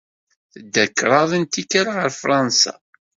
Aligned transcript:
Tedda 0.53 0.85
kraḍt 0.87 1.33
n 1.37 1.43
tikkal 1.45 1.87
ɣer 1.95 2.09
Fṛansa. 2.21 2.73